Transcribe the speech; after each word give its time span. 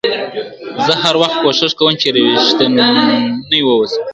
زه 0.85 0.93
هر 1.03 1.15
وخت 1.21 1.35
کوښښ 1.43 1.73
کوم 1.79 1.93
چي 2.01 2.07
ريښتونی 2.15 3.61
واوسم. 3.65 4.01